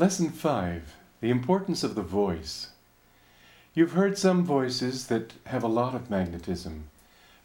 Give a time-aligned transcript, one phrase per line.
[0.00, 2.68] Lesson 5 The Importance of the Voice.
[3.74, 6.88] You've heard some voices that have a lot of magnetism,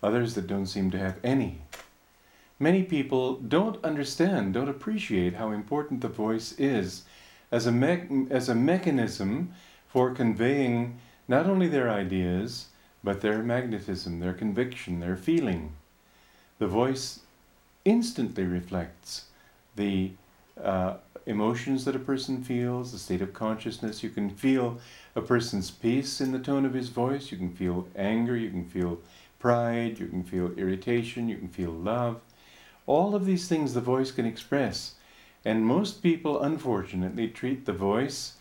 [0.01, 1.60] others that don't seem to have any.
[2.57, 7.04] Many people don't understand, don't appreciate how important the voice is
[7.52, 9.51] as a, me- as a mechanism
[9.89, 10.97] for conveying
[11.27, 12.67] not only their ideas,
[13.03, 15.73] but their magnetism, their conviction, their feeling.
[16.59, 17.19] The voice
[17.83, 19.25] instantly reflects
[19.75, 20.11] the
[20.63, 20.93] uh,
[21.26, 24.04] emotions that a person feels, the state of consciousness.
[24.04, 24.79] You can feel
[25.16, 27.32] a person's peace in the tone of his voice.
[27.32, 28.36] You can feel anger.
[28.36, 29.00] You can feel
[29.39, 30.00] pride.
[30.00, 31.30] You can feel irritation.
[31.30, 32.22] You can feel love.
[32.86, 34.95] All of these things the voice can express.
[35.44, 38.33] And most people, unfortunately, treat the voice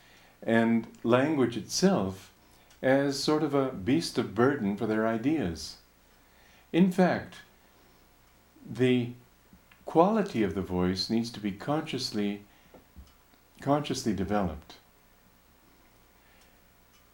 [0.42, 2.30] and language itself
[2.82, 5.76] as sort of a beast of burden for their ideas.
[6.72, 7.36] In fact,
[8.70, 9.10] the
[9.86, 12.42] quality of the voice needs to be consciously
[13.64, 14.74] consciously developed.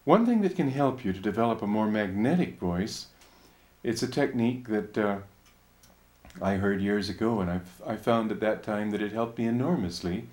[0.03, 3.07] One thing that can help you to develop a more magnetic voice,
[3.83, 5.17] it's a technique that uh,
[6.41, 9.45] I heard years ago, and I've, I found at that time that it helped me
[9.45, 10.27] enormously,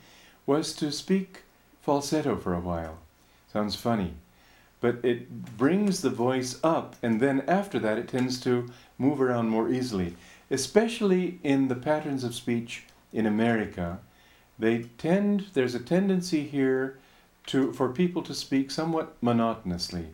[0.45, 1.43] was to speak
[1.83, 2.99] falsetto for a while.
[3.53, 4.15] Sounds funny,
[4.81, 9.51] but it brings the voice up, and then after that, it tends to move around
[9.51, 10.17] more easily,
[10.51, 14.01] especially in the patterns of speech in America
[14.59, 16.99] they tend there's a tendency here
[17.47, 20.07] to for people to speak somewhat monotonously.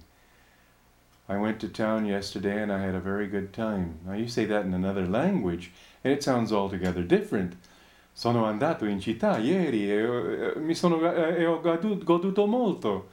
[1.29, 3.99] I went to town yesterday and I had a very good time.
[4.07, 7.57] Now you say that in another language and it sounds altogether different.
[8.13, 13.09] Sono andato in città ieri e eh, mi sono eh, e ho goduto molto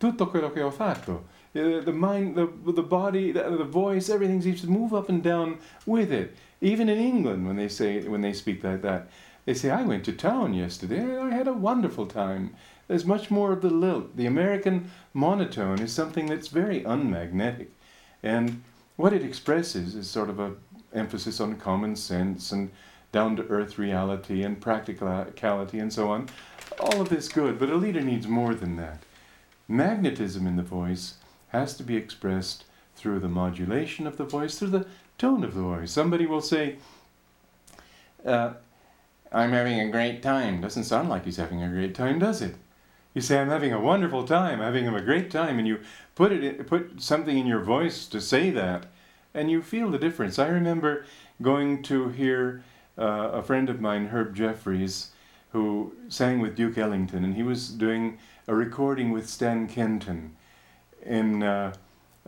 [0.00, 1.26] tutto quello che ho fatto.
[1.52, 5.22] Eh, the mind, the, the body, the, the voice, everything seems to move up and
[5.22, 6.34] down with it.
[6.62, 9.08] Even in England, when they say when they speak like that,
[9.44, 11.18] they say, I went to town yesterday.
[11.18, 12.54] I had a wonderful time.
[12.88, 14.16] There's much more of the lilt.
[14.16, 17.72] The American monotone is something that's very unmagnetic.
[18.22, 18.62] And
[18.96, 20.54] what it expresses is sort of a
[20.92, 22.70] emphasis on common sense and
[23.12, 26.28] down to earth reality and practicality and so on.
[26.78, 29.02] All of this good, but a leader needs more than that.
[29.68, 31.14] Magnetism in the voice
[31.48, 32.64] has to be expressed
[32.96, 34.86] through the modulation of the voice, through the
[35.18, 35.90] tone of the voice.
[35.90, 36.76] Somebody will say,
[38.24, 38.54] uh,
[39.32, 40.60] I'm having a great time.
[40.60, 42.56] Doesn't sound like he's having a great time, does it?
[43.14, 45.80] You say, I'm having a wonderful time, having a great time, and you
[46.14, 48.86] put it in, put something in your voice to say that,
[49.34, 50.38] and you feel the difference.
[50.38, 51.04] I remember
[51.42, 52.62] going to hear
[52.98, 55.10] uh, a friend of mine, Herb Jeffries,
[55.52, 60.36] who sang with Duke Ellington, and he was doing a recording with Stan Kenton
[61.04, 61.72] in uh,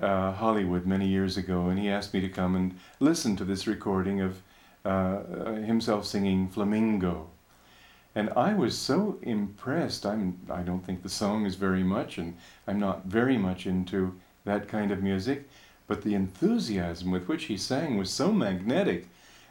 [0.01, 3.67] uh, Hollywood many years ago, and he asked me to come and listen to this
[3.67, 4.43] recording of
[4.85, 5.23] uh,
[5.55, 7.29] himself singing Flamingo.
[8.15, 10.05] And I was so impressed.
[10.05, 14.15] I'm, I don't think the song is very much, and I'm not very much into
[14.45, 15.49] that kind of music,
[15.87, 19.09] but the enthusiasm with which he sang was so magnetic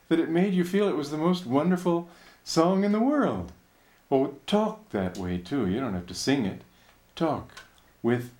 [0.10, 2.10] that it made you feel it was the most wonderful
[2.44, 3.52] song in the world.
[4.10, 5.68] Well, talk that way too.
[5.68, 6.62] You don't have to sing it.
[7.16, 7.54] Talk
[8.04, 8.32] with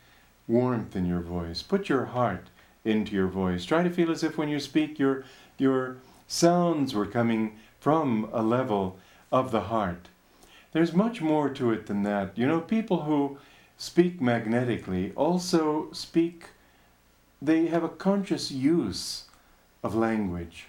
[0.48, 1.62] warmth in your voice.
[1.62, 2.48] Put your heart
[2.84, 3.64] into your voice.
[3.64, 5.24] Try to feel as if when you speak, you're,
[5.58, 5.98] you're
[6.32, 8.98] Sounds were coming from a level
[9.34, 10.08] of the heart.
[10.72, 12.38] There's much more to it than that.
[12.38, 13.38] You know, people who
[13.76, 16.46] speak magnetically also speak,
[17.42, 19.26] they have a conscious use
[19.84, 20.68] of language.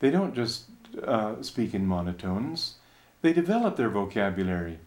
[0.00, 0.64] They don't just
[1.02, 2.74] uh, speak in monotones,
[3.22, 4.80] they develop their vocabulary.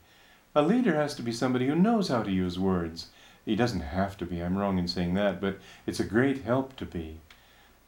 [0.53, 3.08] A leader has to be somebody who knows how to use words.
[3.46, 6.75] He doesn't have to be, I'm wrong in saying that, but it's a great help
[6.75, 7.19] to be.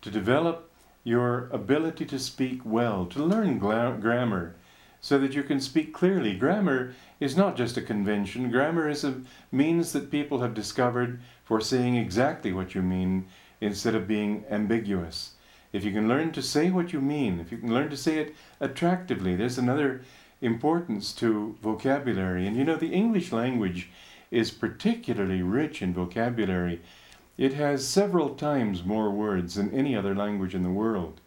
[0.02, 0.69] To develop
[1.04, 4.56] your ability to speak well, to learn gra- grammar,
[5.02, 6.36] so that you can speak clearly.
[6.36, 9.22] Grammar is not just a convention, grammar is a
[9.52, 13.28] means that people have discovered for saying exactly what you mean
[13.62, 15.32] instead of being ambiguous.
[15.72, 18.18] If you can learn to say what you mean, if you can learn to say
[18.18, 20.02] it attractively, there's another
[20.42, 22.48] importance to vocabulary.
[22.48, 23.90] And you know, the English language
[24.32, 26.82] is particularly rich in vocabulary.
[27.40, 31.22] It has several times more words than any other language in the world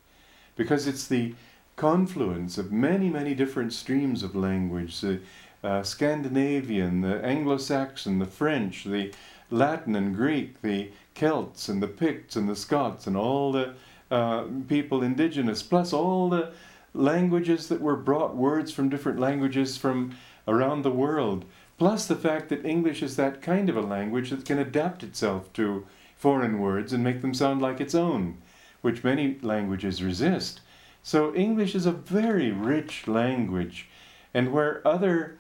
[0.56, 1.35] because it's the
[1.76, 5.20] confluence of many, many different streams of language the
[5.64, 9.11] uh, Scandinavian, the Anglo Saxon, the French, the
[9.50, 13.73] Latin and Greek, the Celts and the Picts and the Scots, and all the
[14.11, 16.53] uh, people indigenous, plus all the
[16.93, 20.15] languages that were brought, words from different languages from
[20.47, 21.47] around the world,
[21.79, 25.50] plus the fact that English is that kind of a language that can adapt itself
[25.55, 25.87] to
[26.22, 28.38] foreign words and make them sound like its own,
[28.80, 30.60] which many languages resist.
[31.02, 33.88] So English is a very rich language,
[34.32, 35.36] and where other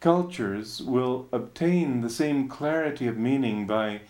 [0.00, 4.00] cultures will obtain the same clarity of meaning by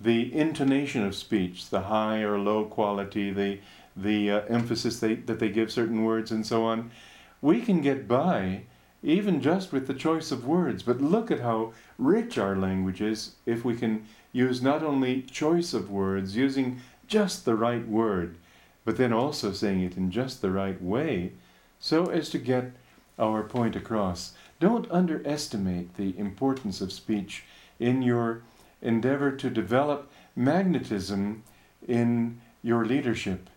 [0.00, 3.60] the intonation of speech, the high or low quality, the
[3.94, 6.90] the uh, emphasis they, that they give certain words, and so on.
[7.40, 8.62] We can get by
[9.02, 13.32] even just with the choice of words, but look at how rich our language is
[13.46, 18.36] if we can use not only choice of words, using just the right word,
[18.84, 21.32] but then also saying it in just the right way,
[21.78, 22.72] so as to get
[23.18, 24.32] our point across.
[24.60, 27.44] Don't underestimate the importance of speech
[27.78, 28.42] in your
[28.80, 31.42] endeavor to develop magnetism
[31.86, 33.50] in your leadership.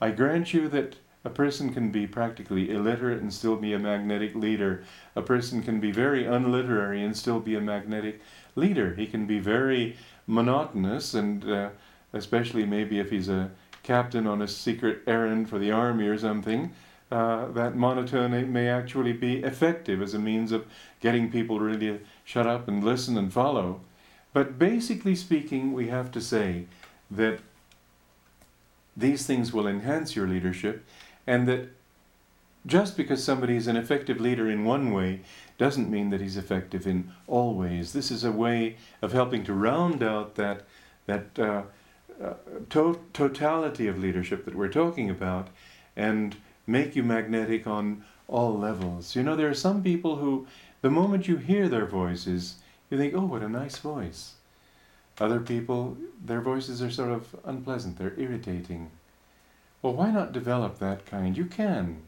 [0.00, 4.34] I grant you that a person can be practically illiterate and still be a magnetic
[4.34, 4.82] leader.
[5.14, 8.20] A person can be very unliterary and still be a magnetic
[8.56, 8.94] leader.
[8.94, 9.96] He can be very
[10.26, 11.70] monotonous, and uh,
[12.12, 13.50] especially maybe if he's a
[13.82, 16.72] captain on a secret errand for the army or something,
[17.10, 20.66] uh, that monotony may actually be effective as a means of
[21.00, 23.80] getting people really to shut up and listen and follow.
[24.32, 26.66] But basically speaking, we have to say
[27.10, 27.40] that
[28.96, 30.84] these things will enhance your leadership,
[31.26, 31.70] and that
[32.66, 35.20] just because somebody is an effective leader in one way
[35.58, 37.92] doesn't mean that he's effective in all ways.
[37.92, 40.62] This is a way of helping to round out that
[41.06, 41.62] that uh,
[42.22, 42.34] uh,
[42.70, 45.48] to- totality of leadership that we're talking about,
[45.96, 46.36] and
[46.66, 49.16] make you magnetic on all levels.
[49.16, 50.46] You know, there are some people who,
[50.80, 52.56] the moment you hear their voices,
[52.90, 54.34] you think, "Oh, what a nice voice."
[55.18, 58.90] Other people, their voices are sort of unpleasant, they're irritating.
[59.82, 61.36] Well, why not develop that kind?
[61.36, 62.02] You can.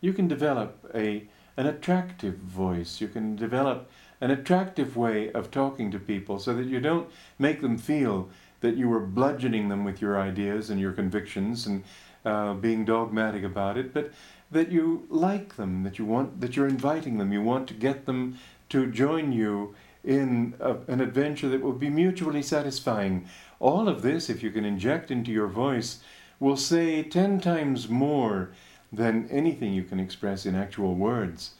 [0.00, 3.00] You can develop a, an attractive voice.
[3.00, 3.88] You can develop
[4.20, 8.28] an attractive way of talking to people so that you don't make them feel
[8.60, 11.84] that you are bludgeoning them with your ideas and your convictions and
[12.24, 14.12] uh, being dogmatic about it, but
[14.50, 17.32] that you like them, that you want, that you're inviting them.
[17.32, 18.38] You want to get them
[18.70, 23.26] to join you in a, an adventure that will be mutually satisfying.
[23.60, 26.00] All of this, if you can inject into your voice,
[26.40, 28.50] will say ten times more
[28.92, 31.52] than anything you can express in actual words.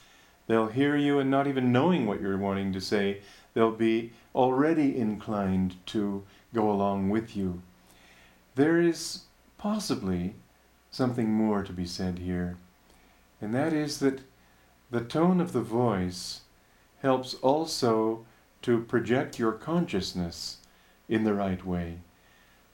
[0.48, 3.20] They'll hear you and not even knowing what you're wanting to say,
[3.54, 7.62] they'll be already inclined to go along with you.
[8.56, 9.24] There is
[9.58, 10.34] possibly
[10.90, 12.56] something more to be said here,
[13.40, 14.22] and that is that
[14.90, 16.40] the tone of the voice
[17.00, 18.26] helps also
[18.62, 20.58] to project your consciousness
[21.08, 21.98] in the right way.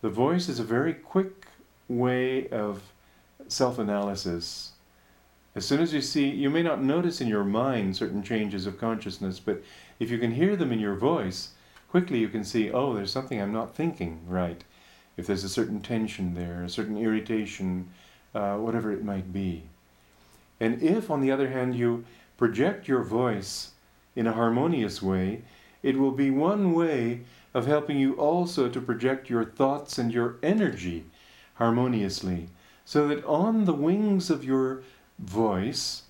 [0.00, 1.46] The voice is a very quick
[1.88, 2.82] way of
[3.48, 4.72] self analysis.
[5.54, 8.78] As soon as you see, you may not notice in your mind certain changes of
[8.78, 9.62] consciousness, but
[9.98, 11.52] if you can hear them in your voice,
[11.88, 14.62] quickly you can see, oh, there's something I'm not thinking right.
[15.16, 17.88] If there's a certain tension there, a certain irritation,
[18.34, 19.62] uh, whatever it might be.
[20.60, 22.04] And if, on the other hand, you
[22.36, 23.70] project your voice
[24.14, 25.42] in a harmonious way,
[25.82, 27.20] it will be one way
[27.54, 31.06] of helping you also to project your thoughts and your energy
[31.56, 32.48] harmoniously,
[32.84, 34.82] so that on the wings of your
[35.18, 36.02] voice,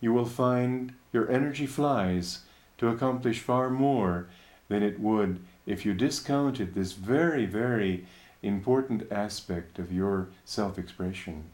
[0.00, 2.40] you will find your energy flies
[2.78, 4.26] to accomplish far more
[4.68, 8.06] than it would if you discounted this very, very
[8.42, 11.44] important aspect of your self expression.